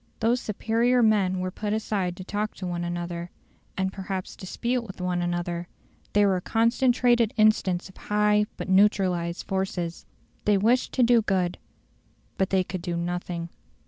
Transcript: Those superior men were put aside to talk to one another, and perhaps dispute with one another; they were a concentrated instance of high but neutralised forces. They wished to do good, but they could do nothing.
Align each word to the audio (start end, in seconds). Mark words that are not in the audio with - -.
Those 0.19 0.41
superior 0.41 1.03
men 1.03 1.41
were 1.41 1.51
put 1.51 1.73
aside 1.73 2.17
to 2.17 2.23
talk 2.23 2.55
to 2.55 2.65
one 2.65 2.83
another, 2.83 3.29
and 3.77 3.93
perhaps 3.93 4.35
dispute 4.35 4.81
with 4.81 4.99
one 4.99 5.21
another; 5.21 5.67
they 6.13 6.25
were 6.25 6.37
a 6.37 6.41
concentrated 6.41 7.35
instance 7.37 7.87
of 7.87 7.97
high 7.97 8.47
but 8.57 8.67
neutralised 8.67 9.45
forces. 9.47 10.07
They 10.45 10.57
wished 10.57 10.91
to 10.93 11.03
do 11.03 11.21
good, 11.21 11.59
but 12.39 12.49
they 12.49 12.63
could 12.63 12.81
do 12.81 12.97
nothing. 12.97 13.49